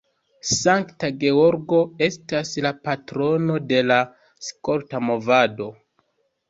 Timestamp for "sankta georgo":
0.51-1.83